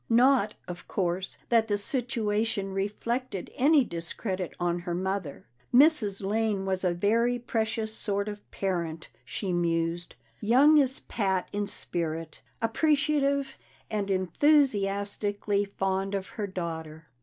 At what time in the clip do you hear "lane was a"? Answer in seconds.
6.25-6.91